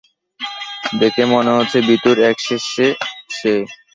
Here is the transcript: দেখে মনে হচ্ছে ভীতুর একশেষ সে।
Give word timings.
দেখে 1.01 1.23
মনে 1.33 1.51
হচ্ছে 1.57 1.77
ভীতুর 1.87 2.17
একশেষ 2.29 2.61
সে। 2.71 2.87